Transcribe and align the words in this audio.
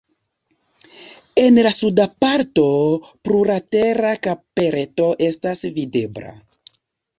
En 1.41 1.59
la 1.67 1.73
suda 1.79 2.07
parto 2.25 2.65
plurlatera 3.29 4.15
kapeleto 4.29 5.13
estas 5.31 5.65
videbla. 5.79 6.37